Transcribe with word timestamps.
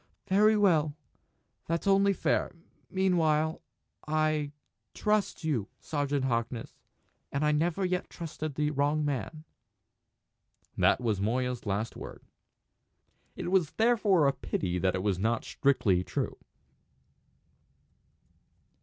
"Very 0.25 0.57
well! 0.57 0.95
That's 1.67 1.85
only 1.85 2.11
fair. 2.11 2.55
Meanwhile 2.89 3.61
I 4.07 4.51
trust 4.95 5.43
you, 5.43 5.67
Sergeant 5.79 6.25
Harkness. 6.25 6.73
And 7.31 7.45
I 7.45 7.51
never 7.51 7.85
yet 7.85 8.09
trusted 8.09 8.55
the 8.55 8.71
wrong 8.71 9.05
man!" 9.05 9.43
That 10.75 11.01
was 11.01 11.21
Moya's 11.21 11.67
last 11.67 11.95
word. 11.95 12.23
It 13.35 13.45
is 13.45 13.73
therefore 13.73 14.27
a 14.27 14.33
pity 14.33 14.79
that 14.79 14.95
it 14.95 15.03
was 15.03 15.19
not 15.19 15.45
strictly 15.45 16.03
true. 16.03 16.39